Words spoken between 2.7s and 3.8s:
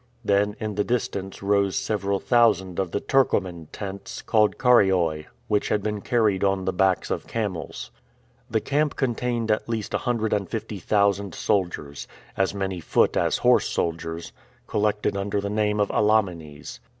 of the Turcoman